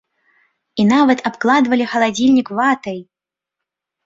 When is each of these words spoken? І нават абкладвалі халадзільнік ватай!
І 0.83 0.85
нават 0.91 1.21
абкладвалі 1.31 1.85
халадзільнік 1.93 2.47
ватай! 2.63 2.99